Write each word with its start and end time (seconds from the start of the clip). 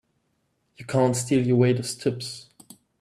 You 0.77 0.85
can't 0.85 1.15
steal 1.15 1.45
your 1.45 1.57
waiters' 1.57 1.93
tips! 1.95 2.47